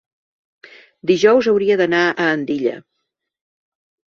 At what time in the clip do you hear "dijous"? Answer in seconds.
1.11-1.49